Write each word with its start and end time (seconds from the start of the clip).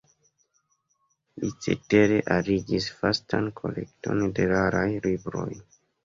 Li 1.41 1.49
cetere 1.65 2.15
arigis 2.35 2.87
vastan 3.01 3.49
kolekton 3.59 4.23
de 4.39 4.47
raraj 4.53 4.87
libroj. 5.05 5.47